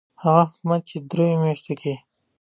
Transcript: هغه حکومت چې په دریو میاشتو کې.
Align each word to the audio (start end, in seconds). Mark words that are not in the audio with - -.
هغه 0.23 0.43
حکومت 0.49 0.81
چې 0.89 0.97
په 1.01 1.05
دریو 1.11 1.39
میاشتو 1.43 1.73
کې. 1.81 1.93